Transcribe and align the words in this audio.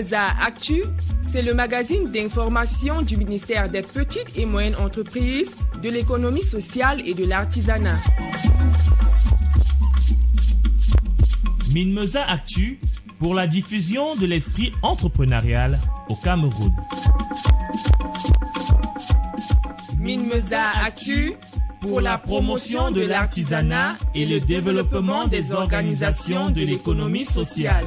Minmeza 0.00 0.28
Actu, 0.40 0.82
c'est 1.20 1.42
le 1.42 1.52
magazine 1.52 2.10
d'information 2.10 3.02
du 3.02 3.18
ministère 3.18 3.68
des 3.68 3.82
Petites 3.82 4.38
et 4.38 4.46
Moyennes 4.46 4.76
Entreprises, 4.76 5.54
de 5.82 5.90
l'économie 5.90 6.42
sociale 6.42 7.06
et 7.06 7.12
de 7.12 7.26
l'artisanat. 7.26 7.98
Minmeza 11.74 12.24
Actu 12.24 12.80
pour 13.18 13.34
la 13.34 13.46
diffusion 13.46 14.14
de 14.14 14.24
l'esprit 14.24 14.72
entrepreneurial 14.80 15.78
au 16.08 16.16
Cameroun. 16.16 16.72
Minmeza 19.98 20.62
Actu 20.82 21.34
pour 21.82 22.00
la 22.00 22.16
promotion 22.16 22.90
de 22.90 23.02
l'artisanat 23.02 23.96
et 24.14 24.24
le 24.24 24.40
développement 24.40 25.26
des 25.26 25.52
organisations 25.52 26.48
de 26.48 26.62
l'économie 26.62 27.26
sociale. 27.26 27.84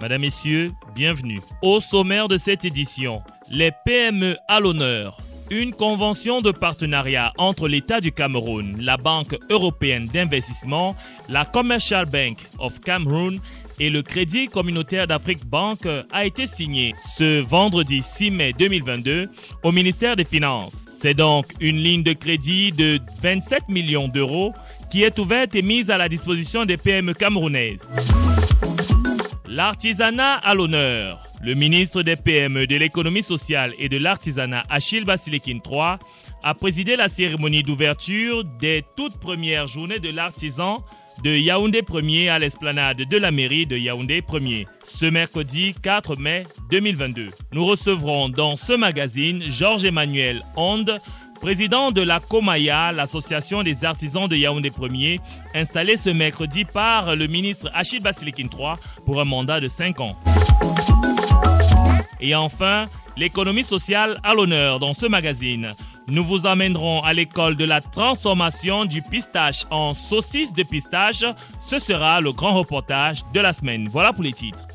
Madame, 0.00 0.20
Messieurs, 0.20 0.72
bienvenue. 0.94 1.40
Au 1.62 1.80
sommaire 1.80 2.28
de 2.28 2.36
cette 2.36 2.66
édition, 2.66 3.22
les 3.50 3.70
PME 3.84 4.36
à 4.46 4.60
l'honneur. 4.60 5.16
Une 5.50 5.72
convention 5.72 6.42
de 6.42 6.50
partenariat 6.50 7.32
entre 7.38 7.66
l'État 7.66 8.00
du 8.00 8.12
Cameroun, 8.12 8.76
la 8.78 8.98
Banque 8.98 9.38
européenne 9.48 10.06
d'investissement, 10.06 10.94
la 11.30 11.44
Commercial 11.44 12.04
Bank 12.04 12.44
of 12.58 12.80
Cameroon 12.80 13.38
et 13.78 13.88
le 13.88 14.02
Crédit 14.02 14.48
communautaire 14.48 15.06
d'Afrique 15.06 15.46
Banque 15.46 15.88
a 16.12 16.26
été 16.26 16.46
signée 16.46 16.94
ce 17.16 17.40
vendredi 17.40 18.02
6 18.02 18.30
mai 18.32 18.52
2022 18.58 19.30
au 19.62 19.72
ministère 19.72 20.16
des 20.16 20.24
Finances. 20.24 20.84
C'est 20.88 21.14
donc 21.14 21.46
une 21.60 21.78
ligne 21.78 22.02
de 22.02 22.12
crédit 22.12 22.72
de 22.72 23.00
27 23.22 23.68
millions 23.68 24.08
d'euros 24.08 24.52
qui 24.90 25.04
est 25.04 25.18
ouverte 25.18 25.54
et 25.54 25.62
mise 25.62 25.90
à 25.90 25.96
la 25.96 26.08
disposition 26.08 26.64
des 26.66 26.76
PME 26.76 27.14
camerounaises. 27.14 28.25
L'artisanat 29.56 30.34
à 30.34 30.52
l'honneur. 30.52 31.26
Le 31.42 31.54
ministre 31.54 32.02
des 32.02 32.14
PME, 32.14 32.66
de 32.66 32.76
l'économie 32.76 33.22
sociale 33.22 33.72
et 33.78 33.88
de 33.88 33.96
l'artisanat, 33.96 34.64
Achille 34.68 35.06
Basilikin 35.06 35.60
III, 35.64 35.96
a 36.42 36.52
présidé 36.52 36.94
la 36.94 37.08
cérémonie 37.08 37.62
d'ouverture 37.62 38.44
des 38.44 38.84
toutes 38.98 39.18
premières 39.18 39.66
journées 39.66 39.98
de 39.98 40.10
l'artisan 40.10 40.84
de 41.24 41.30
Yaoundé 41.30 41.80
1er 41.80 42.28
à 42.28 42.38
l'esplanade 42.38 42.98
de 42.98 43.16
la 43.16 43.30
mairie 43.30 43.64
de 43.64 43.78
Yaoundé 43.78 44.20
1er, 44.20 44.66
ce 44.84 45.06
mercredi 45.06 45.74
4 45.82 46.16
mai 46.16 46.42
2022. 46.70 47.30
Nous 47.52 47.64
recevrons 47.64 48.28
dans 48.28 48.56
ce 48.56 48.74
magazine 48.74 49.42
Georges-Emmanuel 49.48 50.42
Onde, 50.56 51.00
président 51.40 51.92
de 51.92 52.00
la 52.00 52.20
Comaya, 52.20 52.92
l'association 52.92 53.62
des 53.62 53.84
artisans 53.84 54.28
de 54.28 54.36
Yaoundé 54.36 54.70
1er, 54.70 55.20
installée 55.54 55.96
ce 55.96 56.10
mercredi 56.10 56.64
par 56.64 57.16
le 57.16 57.26
ministre 57.26 57.70
Achille 57.74 58.00
Basilikin 58.00 58.48
III 58.52 58.74
pour 59.04 59.20
un 59.20 59.24
mandat 59.24 59.60
de 59.60 59.68
5 59.68 60.00
ans. 60.00 60.16
Et 62.20 62.34
enfin, 62.34 62.86
l'économie 63.16 63.64
sociale 63.64 64.18
à 64.22 64.34
l'honneur 64.34 64.78
dans 64.78 64.94
ce 64.94 65.06
magazine. 65.06 65.72
Nous 66.08 66.24
vous 66.24 66.46
amènerons 66.46 67.02
à 67.02 67.12
l'école 67.12 67.56
de 67.56 67.64
la 67.64 67.80
transformation 67.80 68.84
du 68.84 69.02
pistache 69.02 69.64
en 69.70 69.92
saucisse 69.92 70.52
de 70.52 70.62
pistache. 70.62 71.24
Ce 71.60 71.78
sera 71.78 72.20
le 72.20 72.32
grand 72.32 72.54
reportage 72.54 73.22
de 73.34 73.40
la 73.40 73.52
semaine. 73.52 73.88
Voilà 73.90 74.12
pour 74.12 74.22
les 74.22 74.32
titres. 74.32 74.66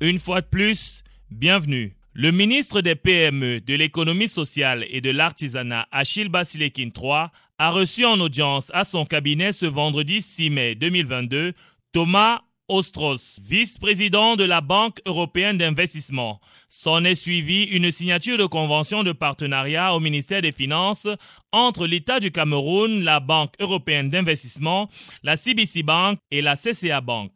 Une 0.00 0.18
fois 0.18 0.42
de 0.42 0.46
plus, 0.46 1.02
bienvenue. 1.30 1.95
Le 2.18 2.30
ministre 2.30 2.80
des 2.80 2.94
PME, 2.94 3.60
de 3.60 3.74
l'économie 3.74 4.26
sociale 4.26 4.86
et 4.88 5.02
de 5.02 5.10
l'artisanat, 5.10 5.86
Achille 5.92 6.30
Basilekin 6.30 6.88
III, 6.96 7.26
a 7.58 7.70
reçu 7.70 8.06
en 8.06 8.18
audience 8.20 8.70
à 8.72 8.84
son 8.84 9.04
cabinet 9.04 9.52
ce 9.52 9.66
vendredi 9.66 10.22
6 10.22 10.48
mai 10.48 10.74
2022 10.76 11.52
Thomas 11.92 12.40
Ostros, 12.68 13.38
vice-président 13.44 14.34
de 14.36 14.44
la 14.44 14.62
Banque 14.62 14.96
européenne 15.04 15.58
d'investissement. 15.58 16.40
S'en 16.70 17.04
est 17.04 17.16
suivi 17.16 17.64
une 17.64 17.92
signature 17.92 18.38
de 18.38 18.46
convention 18.46 19.04
de 19.04 19.12
partenariat 19.12 19.94
au 19.94 20.00
ministère 20.00 20.40
des 20.40 20.52
Finances 20.52 21.06
entre 21.52 21.86
l'État 21.86 22.18
du 22.18 22.32
Cameroun, 22.32 23.04
la 23.04 23.20
Banque 23.20 23.52
européenne 23.60 24.08
d'investissement, 24.08 24.88
la 25.22 25.36
CBC 25.36 25.82
Bank 25.82 26.18
et 26.30 26.40
la 26.40 26.56
CCA 26.56 27.02
Bank. 27.02 27.32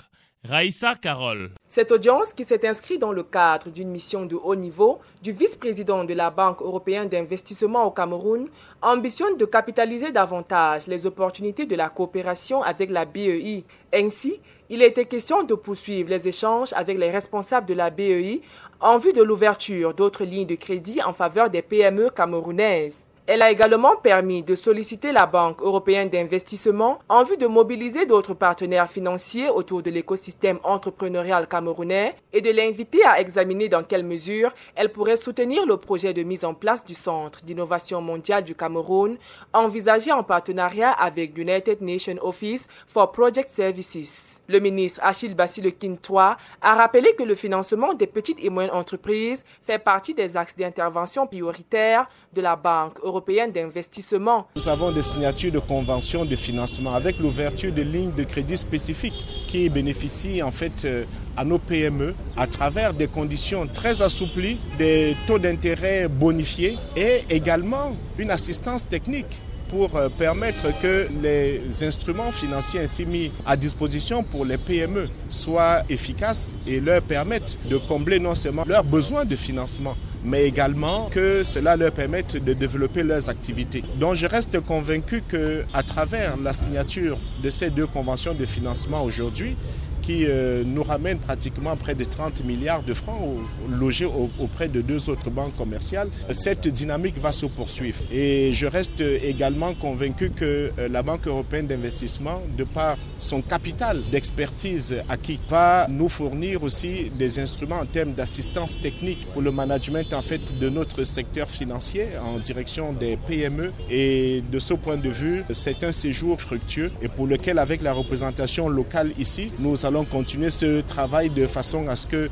Raïssa 0.49 0.95
Carole. 0.95 1.51
Cette 1.69 1.93
audience, 1.93 2.33
qui 2.33 2.45
s'est 2.45 2.67
inscrite 2.67 2.99
dans 2.99 3.13
le 3.13 3.23
cadre 3.23 3.69
d'une 3.69 3.91
mission 3.91 4.25
de 4.25 4.37
haut 4.37 4.55
niveau 4.55 4.99
du 5.23 5.33
vice-président 5.33 6.03
de 6.05 6.15
la 6.15 6.31
Banque 6.31 6.63
européenne 6.63 7.11
d'investissement 7.11 7.85
au 7.85 7.91
Cameroun, 7.91 8.49
ambitionne 8.81 9.37
de 9.37 9.45
capitaliser 9.45 10.13
davantage 10.13 10.87
les 10.87 11.05
opportunités 11.05 11.67
de 11.67 11.77
la 11.77 11.91
coopération 11.91 12.63
avec 12.63 12.89
la 12.89 13.05
BEI. 13.05 13.65
Ainsi, 13.93 14.41
il 14.71 14.81
été 14.81 15.05
question 15.05 15.43
de 15.43 15.55
poursuivre 15.55 16.09
les 16.09 16.27
échanges 16.27 16.73
avec 16.73 16.97
les 16.97 17.11
responsables 17.11 17.67
de 17.67 17.75
la 17.75 17.91
BEI 17.91 18.41
en 18.81 18.97
vue 18.97 19.13
de 19.13 19.23
l'ouverture 19.23 19.93
d'autres 19.93 20.25
lignes 20.25 20.47
de 20.47 20.55
crédit 20.55 21.03
en 21.03 21.13
faveur 21.13 21.51
des 21.51 21.61
PME 21.61 22.09
camerounaises. 22.09 23.03
Elle 23.33 23.43
a 23.43 23.51
également 23.53 23.95
permis 23.95 24.43
de 24.43 24.57
solliciter 24.57 25.13
la 25.13 25.25
Banque 25.25 25.63
européenne 25.63 26.09
d'investissement 26.09 26.99
en 27.09 27.23
vue 27.23 27.37
de 27.37 27.47
mobiliser 27.47 28.05
d'autres 28.05 28.35
partenaires 28.35 28.91
financiers 28.91 29.49
autour 29.49 29.85
de 29.85 29.91
l'écosystème 29.91 30.59
entrepreneurial 30.65 31.47
camerounais 31.47 32.17
et 32.33 32.41
de 32.41 32.51
l'inviter 32.51 33.05
à 33.05 33.21
examiner 33.21 33.69
dans 33.69 33.85
quelle 33.85 34.03
mesure 34.03 34.53
elle 34.75 34.91
pourrait 34.91 35.17
soutenir 35.17 35.65
le 35.65 35.77
projet 35.77 36.13
de 36.13 36.25
mise 36.25 36.45
en 36.45 36.55
place 36.55 36.85
du 36.85 36.95
Centre 36.97 37.41
d'innovation 37.45 38.01
mondiale 38.01 38.43
du 38.43 38.57
Cameroun, 38.57 39.17
envisagé 39.53 40.11
en 40.11 40.25
partenariat 40.25 40.91
avec 40.91 41.39
United 41.39 41.83
Nations 41.83 42.19
Office 42.23 42.67
for 42.89 43.13
Project 43.13 43.49
Services. 43.49 44.43
Le 44.49 44.59
ministre 44.59 44.99
Achille 45.05 45.37
Bassilekin 45.37 45.93
III 45.93 46.35
a 46.63 46.75
rappelé 46.75 47.15
que 47.15 47.23
le 47.23 47.37
financement 47.37 47.95
des 47.95 48.09
petites 48.09 48.43
et 48.43 48.51
moyennes 48.51 48.75
entreprises 48.75 49.45
fait 49.63 49.79
partie 49.79 50.15
des 50.15 50.37
axes 50.37 50.57
d'intervention 50.57 51.29
prioritaires 51.29 52.09
de 52.33 52.41
la 52.41 52.57
Banque 52.57 52.99
européenne 53.05 53.20
d'investissement. 53.53 54.47
Nous 54.57 54.69
avons 54.69 54.91
des 54.91 55.03
signatures 55.03 55.53
de 55.53 55.59
conventions 55.59 56.25
de 56.25 56.37
financement 56.37 56.95
avec 56.95 57.19
l'ouverture 57.19 57.73
de 57.73 57.83
lignes 57.83 58.13
de 58.13 58.25
crédit 58.25 58.57
spécifiques 58.57 59.25
qui 59.47 59.69
bénéficient 59.69 60.43
en 60.43 60.51
fait 60.51 60.85
euh, 60.85 61.05
à 61.37 61.45
nos 61.45 61.59
PME 61.59 62.15
à 62.37 62.47
travers 62.47 62.95
des 62.95 63.07
conditions 63.07 63.67
très 63.73 64.03
assouplies, 64.03 64.59
des 64.79 65.17
taux 65.27 65.39
d'intérêt 65.39 66.09
bonifiés 66.09 66.77
et 66.97 67.21
également 67.31 67.93
une 68.19 68.31
assistance 68.31 68.89
technique 68.89 69.43
pour 69.71 69.95
euh, 69.97 70.09
permettre 70.09 70.77
que 70.81 71.07
les 71.23 71.85
instruments 71.85 72.33
financiers 72.33 72.81
ainsi 72.81 73.07
mis 73.07 73.31
à 73.47 73.57
disposition 73.57 74.23
pour 74.25 74.45
les 74.45 74.59
PME 74.59 75.09
soient 75.29 75.83
efficaces 75.89 76.57
et 76.67 76.81
leur 76.81 77.01
permettent 77.03 77.57
de 77.69 77.77
combler 77.77 78.19
non 78.19 78.35
seulement 78.35 78.65
leurs 78.67 78.85
besoins 78.85 79.25
de 79.25 79.37
financement, 79.37 79.97
mais 80.25 80.45
également 80.45 81.09
que 81.11 81.45
cela 81.45 81.77
leur 81.77 81.93
permette 81.93 82.43
de 82.45 82.53
développer 82.53 83.05
leurs 83.05 83.31
activités. 83.31 83.85
Donc 84.01 84.15
je 84.17 84.27
reste 84.27 84.61
convaincu 84.61 85.23
que 85.27 85.65
à 85.73 85.83
travers 85.85 86.37
la 86.37 86.53
signature 86.53 87.17
de 87.43 87.49
ces 87.49 87.71
deux 87.71 87.87
conventions 87.87 88.35
de 88.35 88.45
financement 88.47 89.05
aujourd'hui, 89.05 89.57
qui 90.03 90.27
euh, 90.27 90.63
nous 90.65 90.83
ramène 90.83 91.19
pratiquement 91.19 91.77
près 91.77 91.95
de 91.95 92.05
30 92.05 92.45
milliards 92.45 92.83
de 92.83 92.95
francs 92.95 93.21
logés 93.69 94.09
auprès 94.39 94.69
de 94.69 94.81
deux 94.81 95.11
autres 95.11 95.31
banques 95.31 95.57
commerciales. 95.57 96.09
Cette 96.31 96.69
dynamique 96.69 97.19
va 97.21 97.33
se 97.33 97.47
poursuivre. 97.47 97.99
Et 98.13 98.53
je 98.53 98.67
reste 98.67 99.01
également 99.01 99.75
convaincu 99.75 100.31
que 100.31 100.71
euh, 100.79 100.89
la 100.89 101.03
Banque 101.03 101.27
européenne 101.27 101.67
d'investissement, 101.67 102.43
de 102.57 102.65
par 102.65 102.97
son 103.19 103.43
capital 103.43 104.03
d'expertise 104.11 104.97
acquis, 105.09 105.41
va 105.49 105.87
nous 105.89 106.09
fournir 106.09 106.63
aussi 106.63 107.11
des 107.19 107.39
instruments 107.39 107.81
en 107.81 107.87
termes 107.87 108.13
d'assistance 108.13 108.79
technique 108.79 109.27
pour 109.33 109.43
le 109.43 109.51
management 109.51 110.13
en 110.13 110.23
fait 110.23 110.59
de 110.59 110.69
notre 110.69 111.05
secteur 111.05 111.49
financier 111.49 112.07
en 112.25 112.39
direction 112.39 112.93
des 112.93 113.17
PME. 113.17 113.73
Et 113.91 114.43
de 114.51 114.59
ce 114.59 114.75
point 114.75 114.97
de 114.97 115.09
vue, 115.09 115.45
c'est 115.53 115.85
un 115.85 115.93
séjour 115.93 116.41
fructueux 116.41 116.91
et 117.03 117.09
pour 117.09 117.27
lequel 117.27 117.59
avec 117.59 117.83
la 117.83 117.93
représentation 117.93 118.69
locale 118.69 119.11
ici, 119.19 119.53
nous 119.59 119.87
allons 119.91 120.05
continuer 120.05 120.51
ce 120.51 120.81
travail 120.83 121.31
de 121.31 121.47
façon 121.47 121.89
à 121.89 121.97
ce 121.97 122.07
que, 122.07 122.31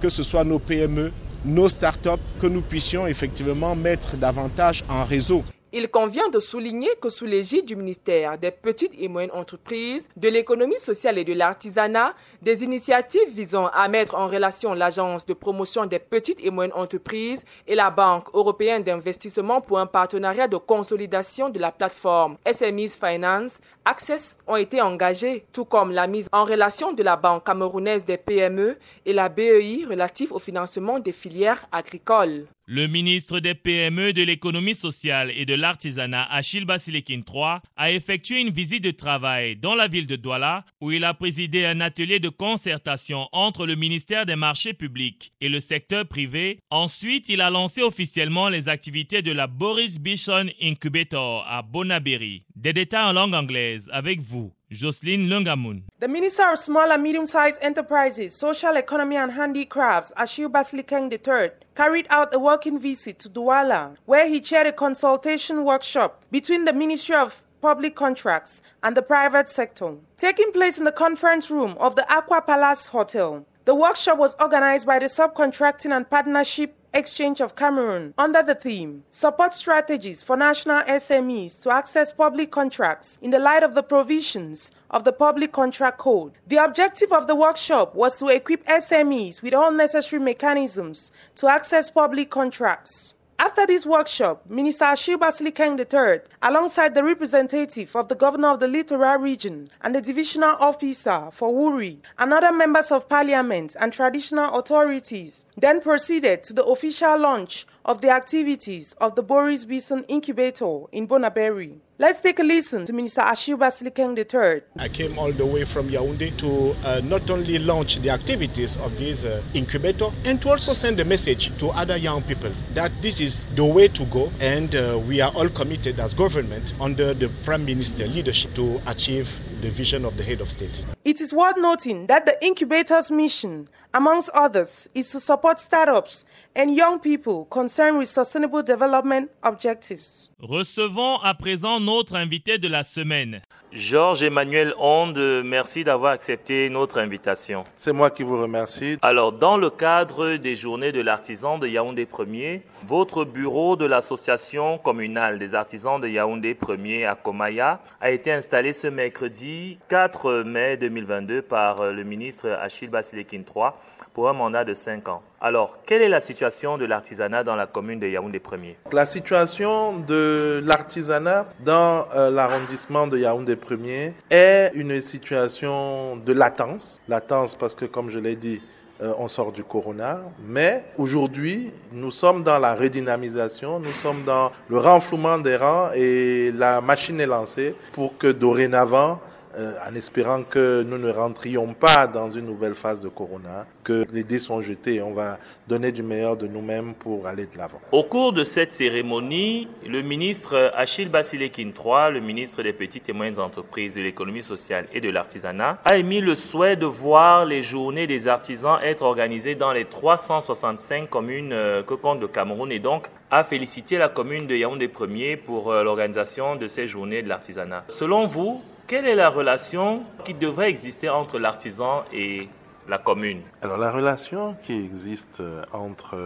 que 0.00 0.08
ce 0.08 0.22
soit 0.22 0.44
nos 0.44 0.60
PME, 0.60 1.12
nos 1.44 1.68
startups, 1.68 2.22
que 2.40 2.46
nous 2.46 2.62
puissions 2.62 3.06
effectivement 3.06 3.74
mettre 3.74 4.16
davantage 4.16 4.84
en 4.88 5.04
réseau. 5.04 5.42
Il 5.72 5.88
convient 5.88 6.28
de 6.30 6.40
souligner 6.40 6.90
que 7.00 7.08
sous 7.08 7.26
l'égide 7.26 7.64
du 7.64 7.76
ministère 7.76 8.38
des 8.38 8.50
Petites 8.50 8.92
et 8.98 9.06
Moyennes 9.06 9.30
Entreprises, 9.32 10.08
de 10.16 10.28
l'économie 10.28 10.80
sociale 10.80 11.16
et 11.16 11.24
de 11.24 11.32
l'artisanat, 11.32 12.14
des 12.42 12.64
initiatives 12.64 13.28
visant 13.28 13.68
à 13.68 13.86
mettre 13.86 14.16
en 14.16 14.26
relation 14.26 14.74
l'Agence 14.74 15.24
de 15.26 15.32
promotion 15.32 15.86
des 15.86 16.00
petites 16.00 16.40
et 16.42 16.50
moyennes 16.50 16.74
entreprises 16.74 17.44
et 17.68 17.76
la 17.76 17.90
Banque 17.90 18.34
européenne 18.34 18.82
d'investissement 18.82 19.60
pour 19.60 19.78
un 19.78 19.86
partenariat 19.86 20.48
de 20.48 20.56
consolidation 20.56 21.50
de 21.50 21.60
la 21.60 21.70
plateforme 21.70 22.36
SMEs 22.50 22.88
Finance 22.88 23.60
Access 23.84 24.36
ont 24.46 24.56
été 24.56 24.80
engagées, 24.80 25.44
tout 25.52 25.64
comme 25.64 25.92
la 25.92 26.06
mise 26.06 26.28
en 26.32 26.44
relation 26.44 26.92
de 26.92 27.02
la 27.02 27.16
Banque 27.16 27.46
camerounaise 27.46 28.04
des 28.04 28.18
PME 28.18 28.76
et 29.06 29.12
la 29.12 29.28
BEI 29.28 29.84
relative 29.88 30.32
au 30.32 30.38
financement 30.38 30.98
des 30.98 31.12
filières 31.12 31.66
agricoles. 31.72 32.46
Le 32.72 32.86
ministre 32.86 33.40
des 33.40 33.56
PME, 33.56 34.12
de 34.12 34.22
l'économie 34.22 34.76
sociale 34.76 35.32
et 35.34 35.44
de 35.44 35.54
l'artisanat, 35.54 36.22
Achille 36.30 36.66
Basilekin 36.66 37.22
III, 37.28 37.58
a 37.76 37.90
effectué 37.90 38.40
une 38.40 38.50
visite 38.52 38.84
de 38.84 38.92
travail 38.92 39.56
dans 39.56 39.74
la 39.74 39.88
ville 39.88 40.06
de 40.06 40.14
Douala 40.14 40.64
où 40.80 40.92
il 40.92 41.02
a 41.02 41.12
présidé 41.12 41.66
un 41.66 41.80
atelier 41.80 42.20
de 42.20 42.28
concertation 42.28 43.26
entre 43.32 43.66
le 43.66 43.74
ministère 43.74 44.24
des 44.24 44.36
marchés 44.36 44.72
publics 44.72 45.32
et 45.40 45.48
le 45.48 45.58
secteur 45.58 46.06
privé. 46.06 46.60
Ensuite, 46.70 47.28
il 47.28 47.40
a 47.40 47.50
lancé 47.50 47.82
officiellement 47.82 48.48
les 48.48 48.68
activités 48.68 49.20
de 49.20 49.32
la 49.32 49.48
Boris 49.48 49.98
Bishon 49.98 50.46
Incubator 50.62 51.44
à 51.48 51.62
Bonaberi. 51.62 52.44
Des 52.54 52.72
détails 52.72 53.06
en 53.10 53.12
langue 53.12 53.34
anglaise 53.34 53.90
avec 53.92 54.20
vous. 54.20 54.52
Jocelyn 54.70 55.28
Lungamun. 55.28 55.82
The 55.98 56.06
Minister 56.06 56.52
of 56.52 56.58
Small 56.58 56.92
and 56.92 57.02
Medium-Sized 57.02 57.58
Enterprises, 57.60 58.36
Social 58.36 58.76
Economy 58.76 59.16
and 59.16 59.32
Handicrafts, 59.32 60.12
Ashil 60.16 60.48
Baslikeng 60.48 61.10
III, 61.10 61.50
carried 61.74 62.06
out 62.08 62.32
a 62.32 62.38
working 62.38 62.78
visit 62.78 63.18
to 63.18 63.28
Douala, 63.28 63.96
where 64.06 64.28
he 64.28 64.40
chaired 64.40 64.68
a 64.68 64.72
consultation 64.72 65.64
workshop 65.64 66.22
between 66.30 66.66
the 66.66 66.72
Ministry 66.72 67.16
of 67.16 67.42
Public 67.60 67.96
Contracts 67.96 68.62
and 68.82 68.96
the 68.96 69.02
private 69.02 69.48
sector, 69.48 69.96
taking 70.16 70.52
place 70.52 70.78
in 70.78 70.84
the 70.84 70.92
conference 70.92 71.50
room 71.50 71.76
of 71.80 71.96
the 71.96 72.10
Aqua 72.10 72.40
Palace 72.40 72.86
Hotel. 72.86 73.44
The 73.66 73.74
workshop 73.74 74.16
was 74.16 74.34
organized 74.40 74.86
by 74.86 74.98
the 74.98 75.06
Subcontracting 75.06 75.94
and 75.94 76.08
Partnership 76.08 76.74
Exchange 76.94 77.42
of 77.42 77.54
Cameroon 77.54 78.14
under 78.16 78.42
the 78.42 78.54
theme 78.54 79.04
Support 79.10 79.52
Strategies 79.52 80.22
for 80.22 80.34
National 80.34 80.82
SMEs 80.84 81.60
to 81.62 81.70
Access 81.70 82.10
Public 82.10 82.50
Contracts 82.50 83.18
in 83.20 83.30
the 83.30 83.38
light 83.38 83.62
of 83.62 83.74
the 83.74 83.82
provisions 83.82 84.72
of 84.90 85.04
the 85.04 85.12
Public 85.12 85.52
Contract 85.52 85.98
Code. 85.98 86.32
The 86.46 86.56
objective 86.56 87.12
of 87.12 87.26
the 87.26 87.36
workshop 87.36 87.94
was 87.94 88.16
to 88.16 88.28
equip 88.28 88.64
SMEs 88.64 89.42
with 89.42 89.52
all 89.52 89.70
necessary 89.70 90.22
mechanisms 90.22 91.12
to 91.36 91.46
access 91.46 91.90
public 91.90 92.30
contracts. 92.30 93.12
After 93.42 93.66
this 93.66 93.86
workshop, 93.86 94.42
Minister 94.50 94.84
Ashil 94.84 95.16
Basilikeng 95.16 95.78
III, 95.80 96.20
alongside 96.42 96.94
the 96.94 97.02
representative 97.02 97.96
of 97.96 98.08
the 98.08 98.14
governor 98.14 98.48
of 98.48 98.60
the 98.60 98.68
Littoral 98.68 99.16
region 99.18 99.70
and 99.80 99.94
the 99.94 100.02
divisional 100.02 100.56
officer 100.60 101.30
for 101.32 101.50
Wuri, 101.50 102.00
and 102.18 102.34
other 102.34 102.52
members 102.52 102.92
of 102.92 103.08
parliament 103.08 103.76
and 103.80 103.94
traditional 103.94 104.58
authorities, 104.58 105.46
then 105.56 105.80
proceeded 105.80 106.42
to 106.42 106.52
the 106.52 106.64
official 106.64 107.18
launch 107.18 107.66
of 107.86 108.02
the 108.02 108.10
activities 108.10 108.92
of 109.00 109.14
the 109.14 109.22
Boris 109.22 109.64
Bison 109.64 110.04
Incubator 110.04 110.82
in 110.92 111.08
Bonaberry. 111.08 111.78
Let's 112.00 112.18
take 112.20 112.38
a 112.38 112.42
listen 112.42 112.86
to 112.86 112.94
Minister 112.94 113.20
Ashil 113.20 113.58
Basilikeng 113.58 114.16
III. 114.16 114.62
I 114.78 114.88
came 114.88 115.18
all 115.18 115.32
the 115.32 115.44
way 115.44 115.66
from 115.66 115.90
Yaoundé 115.90 116.34
to 116.38 116.74
uh, 116.88 117.02
not 117.04 117.28
only 117.28 117.58
launch 117.58 117.96
the 117.96 118.08
activities 118.08 118.78
of 118.78 118.98
this 118.98 119.26
uh, 119.26 119.42
incubator 119.52 120.06
and 120.24 120.40
to 120.40 120.48
also 120.48 120.72
send 120.72 120.98
a 121.00 121.04
message 121.04 121.54
to 121.58 121.68
other 121.68 121.98
young 121.98 122.22
people 122.22 122.48
that 122.72 122.90
this 123.02 123.20
is 123.20 123.44
the 123.54 123.66
way 123.66 123.86
to 123.88 124.06
go 124.06 124.30
and 124.40 124.74
uh, 124.76 124.98
we 125.06 125.20
are 125.20 125.30
all 125.36 125.50
committed 125.50 126.00
as 126.00 126.14
government 126.14 126.72
under 126.80 127.12
the 127.12 127.28
Prime 127.44 127.66
Minister 127.66 128.06
leadership 128.06 128.54
to 128.54 128.80
achieve 128.86 129.38
the 129.60 129.68
vision 129.68 130.06
of 130.06 130.16
the 130.16 130.24
head 130.24 130.40
of 130.40 130.48
state. 130.48 130.82
It 131.04 131.20
is 131.20 131.32
worth 131.32 131.56
noting 131.58 132.06
that 132.06 132.24
the 132.24 132.36
incubator's 132.44 133.10
mission, 133.10 133.68
amongst 133.92 134.30
others, 134.30 134.88
is 134.94 135.10
to 135.12 135.20
support 135.20 135.58
startups 135.58 136.24
and 136.54 136.74
young 136.74 136.98
people 136.98 137.44
concerned 137.46 137.98
with 137.98 138.08
sustainable 138.08 138.62
development 138.62 139.30
objectives. 139.42 140.30
Recevons 140.40 141.18
à 141.22 141.34
présent 141.34 141.80
invité 142.12 142.58
de 142.58 142.68
la 142.68 142.84
semaine. 142.84 143.42
Georges 143.72 144.24
Emmanuel 144.24 144.74
Onde, 144.78 145.42
merci 145.44 145.84
d'avoir 145.84 146.10
accepté 146.12 146.68
notre 146.68 146.98
invitation. 146.98 147.62
C'est 147.76 147.92
moi 147.92 148.10
qui 148.10 148.24
vous 148.24 148.40
remercie. 148.40 148.98
Alors, 149.00 149.30
dans 149.30 149.56
le 149.56 149.70
cadre 149.70 150.36
des 150.36 150.56
journées 150.56 150.90
de 150.90 151.00
l'artisan 151.00 151.56
de 151.56 151.68
Yaoundé 151.68 152.04
1er, 152.04 152.62
votre 152.88 153.24
bureau 153.24 153.76
de 153.76 153.84
l'association 153.84 154.78
communale 154.78 155.38
des 155.38 155.54
artisans 155.54 156.00
de 156.00 156.08
Yaoundé 156.08 156.54
1er 156.54 157.06
à 157.06 157.14
Komaya 157.14 157.80
a 158.00 158.10
été 158.10 158.32
installé 158.32 158.72
ce 158.72 158.88
mercredi 158.88 159.78
4 159.88 160.42
mai 160.42 160.76
2022 160.76 161.42
par 161.42 161.92
le 161.92 162.02
ministre 162.02 162.50
Achille 162.50 162.88
Basilekin 162.90 163.42
III 163.54 163.70
pour 164.12 164.28
un 164.28 164.32
mandat 164.32 164.64
de 164.64 164.74
5 164.74 165.08
ans. 165.08 165.22
Alors, 165.40 165.78
quelle 165.86 166.02
est 166.02 166.08
la 166.08 166.20
situation 166.20 166.76
de 166.76 166.84
l'artisanat 166.84 167.44
dans 167.44 167.56
la 167.56 167.66
commune 167.66 167.98
de 167.98 168.06
Yaoundé 168.06 168.38
1er 168.40 168.74
La 168.92 169.06
situation 169.06 169.96
de 169.96 170.62
l'artisanat 170.64 171.46
dans 171.60 172.06
euh, 172.14 172.30
l'arrondissement 172.30 173.06
de 173.06 173.16
Yaoundé 173.16 173.56
1er 173.60 174.12
est 174.30 174.72
une 174.74 175.00
situation 175.00 176.16
de 176.16 176.32
latence. 176.32 177.00
Latence 177.08 177.54
parce 177.54 177.74
que, 177.74 177.84
comme 177.84 178.10
je 178.10 178.18
l'ai 178.18 178.36
dit, 178.36 178.60
euh, 179.02 179.14
on 179.18 179.28
sort 179.28 179.50
du 179.50 179.64
corona, 179.64 180.20
mais 180.46 180.84
aujourd'hui, 180.98 181.70
nous 181.90 182.10
sommes 182.10 182.42
dans 182.42 182.58
la 182.58 182.74
redynamisation, 182.74 183.78
nous 183.78 183.92
sommes 183.92 184.24
dans 184.24 184.50
le 184.68 184.78
renflouement 184.78 185.38
des 185.38 185.56
rangs 185.56 185.88
et 185.94 186.52
la 186.52 186.82
machine 186.82 187.18
est 187.18 187.26
lancée 187.26 187.74
pour 187.92 188.18
que 188.18 188.26
dorénavant, 188.26 189.18
euh, 189.56 189.72
en 189.88 189.94
espérant 189.94 190.42
que 190.42 190.82
nous 190.82 190.98
ne 190.98 191.10
rentrions 191.10 191.74
pas 191.74 192.06
dans 192.06 192.30
une 192.30 192.46
nouvelle 192.46 192.74
phase 192.74 193.00
de 193.00 193.08
corona, 193.08 193.66
que 193.84 194.06
les 194.12 194.24
dés 194.24 194.38
sont 194.38 194.60
jetés 194.60 194.96
et 194.96 195.02
on 195.02 195.12
va 195.12 195.38
donner 195.68 195.92
du 195.92 196.02
meilleur 196.02 196.36
de 196.36 196.46
nous-mêmes 196.46 196.94
pour 196.94 197.26
aller 197.26 197.46
de 197.46 197.58
l'avant. 197.58 197.80
Au 197.92 198.04
cours 198.04 198.32
de 198.32 198.44
cette 198.44 198.72
cérémonie, 198.72 199.68
le 199.86 200.02
ministre 200.02 200.72
Achille 200.74 201.08
Basilekin 201.08 201.70
III, 201.76 202.12
le 202.12 202.20
ministre 202.20 202.62
des 202.62 202.72
petites 202.72 203.08
et 203.08 203.12
moyennes 203.12 203.38
entreprises, 203.38 203.94
de 203.94 204.00
l'économie 204.00 204.42
sociale 204.42 204.86
et 204.92 205.00
de 205.00 205.10
l'artisanat, 205.10 205.78
a 205.84 205.96
émis 205.96 206.20
le 206.20 206.34
souhait 206.34 206.76
de 206.76 206.86
voir 206.86 207.44
les 207.44 207.62
journées 207.62 208.06
des 208.06 208.28
artisans 208.28 208.78
être 208.82 209.02
organisées 209.02 209.54
dans 209.54 209.72
les 209.72 209.84
365 209.84 211.08
communes 211.08 211.52
euh, 211.52 211.82
que 211.82 211.94
compte 211.94 212.20
le 212.20 212.28
Cameroun 212.28 212.70
et 212.72 212.78
donc 212.78 213.08
a 213.30 213.44
félicité 213.44 213.96
la 213.96 214.08
commune 214.08 214.46
de 214.46 214.56
Yaoundé 214.56 214.88
1er 214.88 215.36
pour 215.36 215.70
euh, 215.70 215.84
l'organisation 215.84 216.56
de 216.56 216.66
ces 216.66 216.86
journées 216.86 217.22
de 217.22 217.28
l'artisanat. 217.28 217.84
Selon 217.88 218.26
vous, 218.26 218.60
quelle 218.90 219.06
est 219.06 219.14
la 219.14 219.28
relation 219.28 220.02
qui 220.24 220.34
devrait 220.34 220.68
exister 220.68 221.08
entre 221.08 221.38
l'artisan 221.38 222.02
et 222.12 222.48
la 222.88 222.98
commune 222.98 223.42
Alors 223.62 223.78
la 223.78 223.92
relation 223.92 224.56
qui 224.66 224.72
existe 224.72 225.40
entre 225.72 226.18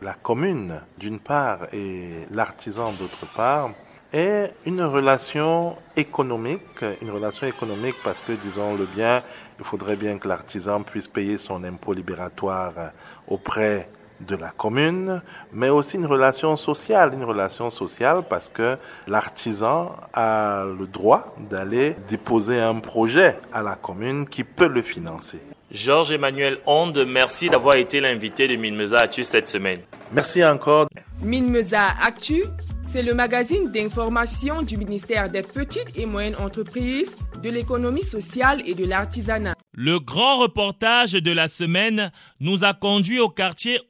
la 0.00 0.14
commune 0.14 0.80
d'une 0.98 1.18
part 1.18 1.66
et 1.72 2.20
l'artisan 2.30 2.92
d'autre 2.92 3.26
part 3.34 3.70
est 4.12 4.54
une 4.66 4.82
relation 4.82 5.76
économique, 5.96 6.84
une 7.02 7.10
relation 7.10 7.48
économique 7.48 7.96
parce 8.04 8.20
que, 8.20 8.30
disons-le 8.30 8.86
bien, 8.86 9.24
il 9.58 9.64
faudrait 9.64 9.96
bien 9.96 10.18
que 10.18 10.28
l'artisan 10.28 10.84
puisse 10.84 11.08
payer 11.08 11.38
son 11.38 11.64
impôt 11.64 11.92
libératoire 11.92 12.92
auprès 13.26 13.88
de 14.26 14.36
la 14.36 14.50
commune, 14.50 15.22
mais 15.52 15.68
aussi 15.68 15.96
une 15.96 16.06
relation 16.06 16.56
sociale, 16.56 17.14
une 17.14 17.24
relation 17.24 17.70
sociale 17.70 18.22
parce 18.28 18.48
que 18.48 18.76
l'artisan 19.06 19.94
a 20.12 20.64
le 20.78 20.86
droit 20.86 21.34
d'aller 21.38 21.96
déposer 22.08 22.60
un 22.60 22.76
projet 22.80 23.38
à 23.52 23.62
la 23.62 23.76
commune 23.76 24.26
qui 24.26 24.44
peut 24.44 24.68
le 24.68 24.82
financer. 24.82 25.40
Georges 25.70 26.12
Emmanuel 26.12 26.58
Onde, 26.66 27.06
merci 27.08 27.48
d'avoir 27.48 27.76
été 27.76 28.00
l'invité 28.00 28.46
de 28.46 28.56
Minmeza 28.56 28.98
Actu 28.98 29.24
cette 29.24 29.48
semaine. 29.48 29.80
Merci 30.12 30.44
encore. 30.44 30.86
Minmeza 31.22 31.86
Actu, 32.02 32.44
c'est 32.82 33.02
le 33.02 33.14
magazine 33.14 33.70
d'information 33.70 34.60
du 34.60 34.76
ministère 34.76 35.30
des 35.30 35.42
Petites 35.42 35.96
et 35.96 36.04
Moyennes 36.04 36.36
Entreprises, 36.38 37.16
de 37.42 37.48
l'économie 37.48 38.04
sociale 38.04 38.62
et 38.66 38.74
de 38.74 38.84
l'artisanat. 38.84 39.54
Le 39.74 39.98
grand 39.98 40.38
reportage 40.38 41.12
de 41.12 41.30
la 41.30 41.48
semaine 41.48 42.12
nous 42.40 42.62
a 42.62 42.74
conduit 42.74 43.20
au 43.20 43.28
quartier 43.28 43.80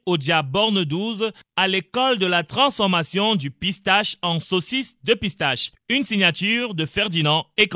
Borne 0.45 0.85
12 0.85 1.31
à 1.57 1.67
l'école 1.67 2.19
de 2.19 2.25
la 2.25 2.43
transformation 2.43 3.35
du 3.35 3.51
pistache 3.51 4.15
en 4.21 4.39
saucisse 4.39 4.95
de 5.03 5.13
pistache. 5.13 5.71
Une 5.89 6.05
signature 6.05 6.73
de 6.73 6.85
Ferdinand 6.85 7.45
et. 7.57 7.67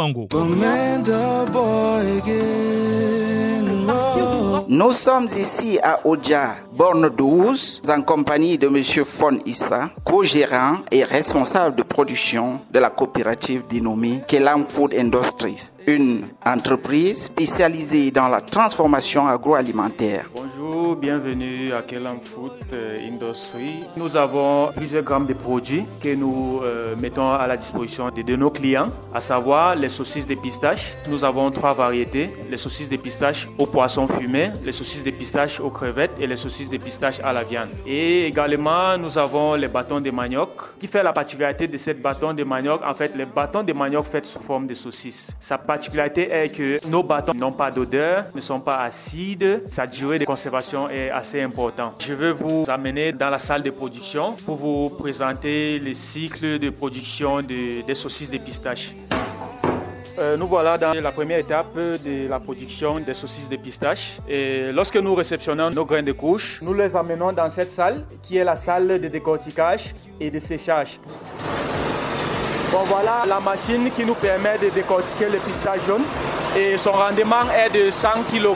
Nous 4.69 4.91
sommes 4.91 5.27
ici 5.37 5.79
à 5.81 6.05
Odia, 6.05 6.55
borne 6.73 7.09
12, 7.09 7.81
en 7.89 8.01
compagnie 8.01 8.57
de 8.57 8.67
M. 8.67 8.83
Fon 9.05 9.39
Issa, 9.45 9.89
co-gérant 10.03 10.79
et 10.91 11.03
responsable 11.03 11.77
de 11.77 11.83
production 11.83 12.59
de 12.69 12.79
la 12.79 12.89
coopérative 12.89 13.63
dénommée 13.69 14.19
Kelam 14.27 14.65
Food 14.65 14.93
Industries, 14.93 15.71
une 15.87 16.23
entreprise 16.45 17.23
spécialisée 17.23 18.11
dans 18.11 18.27
la 18.27 18.41
transformation 18.41 19.25
agroalimentaire. 19.27 20.29
Bienvenue 20.99 21.71
à 21.73 21.81
Kelam 21.81 22.19
Food 22.19 22.51
Industries. 22.73 23.83
Nous 23.95 24.15
avons 24.17 24.71
plusieurs 24.75 25.03
gammes 25.03 25.25
de 25.25 25.33
produits 25.33 25.85
que 26.01 26.13
nous 26.13 26.61
euh, 26.63 26.95
mettons 26.97 27.31
à 27.31 27.47
la 27.47 27.55
disposition 27.55 28.09
de, 28.09 28.21
de 28.21 28.35
nos 28.35 28.49
clients, 28.49 28.89
à 29.13 29.21
savoir 29.21 29.75
les 29.75 29.89
saucisses 29.89 30.27
de 30.27 30.35
pistache. 30.35 30.93
Nous 31.07 31.23
avons 31.23 31.51
trois 31.51 31.73
variétés, 31.73 32.29
les 32.49 32.57
saucisses 32.57 32.89
de 32.89 32.97
pistache 32.97 33.47
au 33.57 33.65
poisson 33.65 34.07
fumé, 34.07 34.51
les 34.63 34.71
saucisses 34.71 35.03
de 35.03 35.11
pistache 35.11 35.59
aux 35.59 35.69
crevettes 35.69 36.11
et 36.19 36.27
les 36.27 36.35
saucisses 36.35 36.69
de 36.69 36.77
pistache 36.77 37.19
à 37.23 37.31
la 37.31 37.43
viande. 37.43 37.69
Et 37.85 38.25
également, 38.25 38.97
nous 38.97 39.17
avons 39.17 39.53
les 39.55 39.67
bâtons 39.67 40.01
de 40.01 40.11
manioc. 40.11 40.49
Qui 40.79 40.87
fait 40.87 41.03
la 41.03 41.13
particularité 41.13 41.67
de 41.67 41.77
ces 41.77 41.93
bâtons 41.93 42.33
de 42.33 42.43
manioc 42.43 42.81
En 42.85 42.93
fait, 42.93 43.15
les 43.15 43.25
bâtons 43.25 43.63
de 43.63 43.73
manioc 43.73 44.05
faits 44.11 44.25
sous 44.25 44.39
forme 44.39 44.67
de 44.67 44.73
saucisses. 44.73 45.31
Sa 45.39 45.57
particularité 45.57 46.29
est 46.29 46.49
que 46.49 46.85
nos 46.87 47.03
bâtons 47.03 47.33
n'ont 47.33 47.53
pas 47.53 47.71
d'odeur, 47.71 48.25
ne 48.35 48.41
sont 48.41 48.59
pas 48.59 48.79
acides. 48.83 49.63
Sa 49.71 49.87
durée 49.87 50.19
de 50.19 50.25
conservation 50.25 50.56
est 50.89 51.09
assez 51.09 51.41
important. 51.41 51.91
Je 51.99 52.13
vais 52.13 52.31
vous 52.31 52.63
amener 52.67 53.11
dans 53.11 53.29
la 53.29 53.37
salle 53.37 53.63
de 53.63 53.69
production 53.69 54.33
pour 54.45 54.55
vous 54.55 54.89
présenter 54.89 55.79
le 55.79 55.93
cycle 55.93 56.59
de 56.59 56.69
production 56.69 57.41
des 57.41 57.95
saucisses 57.95 58.31
de 58.31 58.37
pistache. 58.37 58.93
Euh, 60.19 60.35
nous 60.35 60.47
voilà 60.47 60.79
dans 60.79 60.93
la 60.93 61.11
première 61.11 61.37
étape 61.37 61.75
de 61.75 62.27
la 62.27 62.39
production 62.39 62.99
des 62.99 63.13
saucisses 63.13 63.49
de 63.49 63.55
pistache. 63.55 64.17
Et 64.27 64.71
lorsque 64.71 64.97
nous 64.97 65.13
réceptionnons 65.13 65.69
nos 65.69 65.85
grains 65.85 66.01
de 66.01 66.11
couche, 66.11 66.59
nous 66.63 66.73
les 66.73 66.95
amenons 66.95 67.31
dans 67.31 67.49
cette 67.49 67.71
salle 67.71 68.03
qui 68.23 68.37
est 68.37 68.43
la 68.43 68.55
salle 68.55 68.99
de 68.99 69.07
décortiquage 69.07 69.93
et 70.19 70.31
de 70.31 70.39
séchage. 70.39 70.99
Bon 72.71 72.83
voilà 72.85 73.23
la 73.27 73.39
machine 73.39 73.91
qui 73.95 74.05
nous 74.05 74.15
permet 74.15 74.57
de 74.57 74.69
décortiquer 74.69 75.29
les 75.29 75.37
pistaches 75.37 75.85
jaunes 75.87 76.03
et 76.57 76.77
son 76.77 76.91
rendement 76.91 77.45
est 77.51 77.69
de 77.69 77.91
100 77.91 78.23
kg 78.31 78.47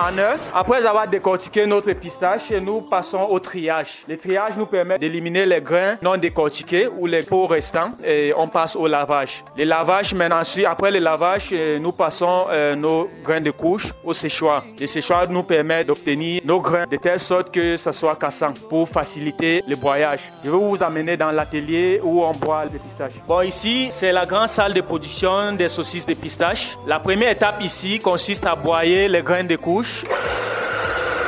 en 0.00 0.18
heure. 0.18 0.38
Après 0.54 0.84
avoir 0.86 1.06
décortiqué 1.06 1.66
notre 1.66 1.92
pistache, 1.92 2.50
nous 2.50 2.80
passons 2.80 3.26
au 3.30 3.38
triage. 3.38 4.04
Le 4.08 4.16
triage 4.16 4.54
nous 4.56 4.64
permet 4.64 4.98
d'éliminer 4.98 5.44
les 5.44 5.60
grains 5.60 5.96
non 6.00 6.16
décortiqués 6.16 6.88
ou 6.88 7.06
les 7.06 7.22
peaux 7.22 7.46
restants 7.46 7.90
et 8.04 8.32
on 8.36 8.48
passe 8.48 8.76
au 8.76 8.86
lavage. 8.86 9.44
Le 9.56 9.64
lavage, 9.64 10.14
maintenant, 10.14 10.40
après 10.66 10.90
le 10.90 11.00
lavage, 11.00 11.50
euh, 11.52 11.78
nous 11.78 11.92
passons 11.92 12.46
euh, 12.50 12.74
nos 12.74 13.10
grains 13.22 13.40
de 13.40 13.50
couche 13.50 13.92
au 14.04 14.14
séchoir. 14.14 14.64
Le 14.80 14.86
séchoir 14.86 15.28
nous 15.28 15.42
permet 15.42 15.84
d'obtenir 15.84 16.40
nos 16.44 16.60
grains 16.60 16.86
de 16.86 16.96
telle 16.96 17.20
sorte 17.20 17.52
que 17.52 17.76
ce 17.76 17.92
soit 17.92 18.16
cassant 18.16 18.54
pour 18.70 18.88
faciliter 18.88 19.62
le 19.68 19.76
broyage. 19.76 20.20
Je 20.44 20.50
vais 20.50 20.56
vous 20.56 20.82
amener 20.82 21.16
dans 21.16 21.30
l'atelier 21.30 22.00
où 22.02 22.22
on 22.22 22.32
broie 22.32 22.64
les 22.72 22.78
pistaches. 22.78 23.20
Bon, 23.26 23.42
ici, 23.42 23.88
c'est 23.90 24.12
la 24.12 24.24
grande 24.24 24.48
salle 24.48 24.72
de 24.72 24.80
production 24.80 25.52
des 25.52 25.68
saucisses 25.68 26.06
de 26.06 26.14
pistache. 26.14 26.78
La 26.86 26.98
première 26.98 27.17
étape 27.26 27.62
ici 27.62 27.98
consiste 27.98 28.46
à 28.46 28.54
broyer 28.54 29.08
les 29.08 29.22
grains 29.22 29.44
de 29.44 29.56
couche. 29.56 30.04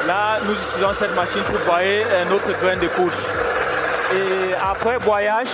Là, 0.07 0.39
nous 0.45 0.53
utilisons 0.53 0.95
cette 0.95 1.15
machine 1.15 1.43
pour 1.43 1.59
broyer 1.67 2.03
un 2.05 2.31
autre 2.33 2.51
grain 2.61 2.77
de 2.77 2.89
couche. 2.89 3.19
Et 4.15 4.55
après 4.55 4.99
broyage, 4.99 5.49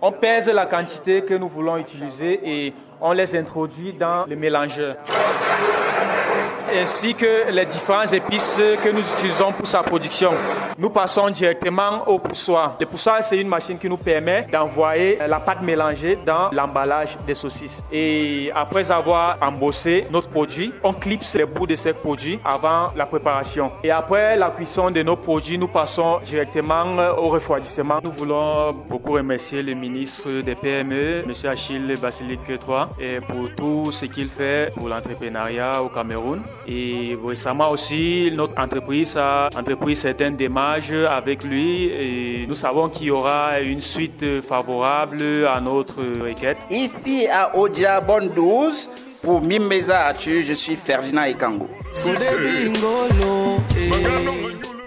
on 0.00 0.12
pèse 0.12 0.46
la 0.46 0.66
quantité 0.66 1.22
que 1.22 1.34
nous 1.34 1.48
voulons 1.48 1.76
utiliser 1.76 2.40
et 2.44 2.74
on 3.00 3.12
les 3.12 3.36
introduit 3.36 3.92
dans 3.92 4.26
le 4.26 4.36
mélangeur 4.36 4.96
ainsi 6.74 7.14
que 7.14 7.50
les 7.50 7.66
différentes 7.66 8.12
épices 8.12 8.60
que 8.82 8.88
nous 8.90 9.00
utilisons 9.00 9.52
pour 9.52 9.66
sa 9.66 9.82
production. 9.82 10.30
Nous 10.78 10.90
passons 10.90 11.30
directement 11.30 12.06
au 12.06 12.18
poussoir. 12.18 12.76
Le 12.78 12.86
poussoir, 12.86 13.22
c'est 13.22 13.38
une 13.38 13.48
machine 13.48 13.78
qui 13.78 13.88
nous 13.88 13.96
permet 13.96 14.46
d'envoyer 14.52 15.18
la 15.26 15.40
pâte 15.40 15.62
mélangée 15.62 16.18
dans 16.26 16.50
l'emballage 16.52 17.16
des 17.26 17.34
saucisses. 17.34 17.82
Et 17.90 18.50
après 18.54 18.90
avoir 18.90 19.36
embossé 19.40 20.06
notre 20.10 20.28
produit, 20.28 20.72
on 20.82 20.92
clipse 20.92 21.34
les 21.34 21.44
bouts 21.44 21.66
de 21.66 21.76
ces 21.76 21.92
produits 21.92 22.38
avant 22.44 22.92
la 22.96 23.06
préparation. 23.06 23.72
Et 23.82 23.90
après 23.90 24.36
la 24.36 24.50
cuisson 24.50 24.90
de 24.90 25.02
nos 25.02 25.16
produits, 25.16 25.58
nous 25.58 25.68
passons 25.68 26.18
directement 26.24 26.84
au 27.16 27.28
refroidissement. 27.28 28.00
Nous 28.02 28.12
voulons 28.12 28.72
beaucoup 28.88 29.12
remercier 29.12 29.62
le 29.62 29.74
ministre 29.74 30.42
des 30.42 30.54
PME, 30.54 31.24
M. 31.26 31.32
Achille 31.50 31.96
Basilik 32.00 32.40
III, 32.48 33.20
pour 33.20 33.48
tout 33.56 33.92
ce 33.92 34.06
qu'il 34.06 34.26
fait 34.26 34.72
pour 34.74 34.88
l'entrepreneuriat 34.88 35.82
au 35.82 35.88
Cameroun. 35.88 36.42
Et 36.68 37.16
récemment 37.24 37.70
aussi, 37.70 38.30
notre 38.34 38.60
entreprise 38.60 39.16
a 39.16 39.48
entrepris 39.56 39.94
certaines 39.94 40.34
démarches 40.36 40.90
avec 41.08 41.44
lui 41.44 41.84
et 41.84 42.44
nous 42.48 42.56
savons 42.56 42.88
qu'il 42.88 43.06
y 43.06 43.10
aura 43.10 43.60
une 43.60 43.80
suite 43.80 44.24
favorable 44.46 45.46
à 45.46 45.60
notre 45.60 46.02
requête. 46.24 46.58
Ici 46.70 47.28
à 47.28 47.56
Odia 47.56 48.00
Bonne 48.00 48.30
12, 48.30 48.90
pour 49.22 49.40
Mimeza 49.42 50.06
Atu, 50.06 50.42
je 50.42 50.54
suis 50.54 50.76
Ferdinand 50.76 51.24
Ekango. 51.24 51.68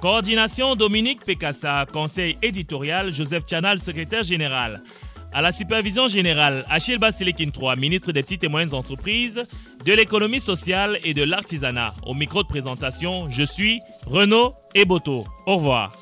Coordination 0.00 0.76
Dominique 0.76 1.24
Pekassa, 1.24 1.84
conseil 1.92 2.38
éditorial 2.40 3.12
Joseph 3.12 3.44
Chanal, 3.46 3.78
secrétaire 3.78 4.22
général. 4.22 4.80
À 5.32 5.40
la 5.42 5.52
supervision 5.52 6.08
générale, 6.08 6.64
Achille 6.68 6.98
Basilikin 6.98 7.50
III, 7.56 7.78
ministre 7.78 8.10
des 8.10 8.22
petites 8.22 8.42
et 8.42 8.48
moyennes 8.48 8.74
entreprises, 8.74 9.44
de 9.84 9.92
l'économie 9.92 10.40
sociale 10.40 10.98
et 11.04 11.14
de 11.14 11.22
l'artisanat. 11.22 11.94
Au 12.04 12.14
micro 12.14 12.42
de 12.42 12.48
présentation, 12.48 13.30
je 13.30 13.44
suis 13.44 13.80
Renaud 14.06 14.54
Eboto. 14.74 15.24
Au 15.46 15.56
revoir. 15.56 15.92